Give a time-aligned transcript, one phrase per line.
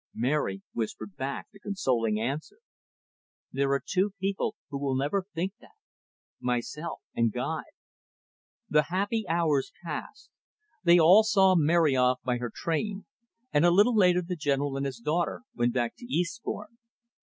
[0.15, 2.57] Mary whispered back the consoling answer,
[3.51, 5.75] "There are two people who will never think that,
[6.39, 7.61] myself and Guy."
[8.67, 10.31] The happy hours passed.
[10.83, 13.05] They all saw Mary off by her train,
[13.53, 16.79] and a little later the General and his daughter went back to Eastbourne.